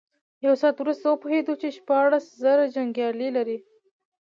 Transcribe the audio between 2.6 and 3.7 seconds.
جنيګالي لري.